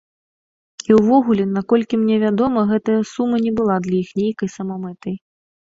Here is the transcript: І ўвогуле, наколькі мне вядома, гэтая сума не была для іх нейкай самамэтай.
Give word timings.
І 0.91 0.97
ўвогуле, 0.99 1.45
наколькі 1.59 1.99
мне 2.05 2.15
вядома, 2.25 2.65
гэтая 2.73 2.99
сума 3.13 3.37
не 3.45 3.51
была 3.61 3.75
для 3.91 3.97
іх 4.03 4.09
нейкай 4.23 4.49
самамэтай. 4.57 5.15